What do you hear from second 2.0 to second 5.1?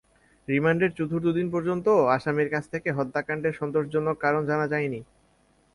আসামির কাছ থেকে হত্যাকাণ্ডের সন্তোষজনক কারণ জানা যায়নি।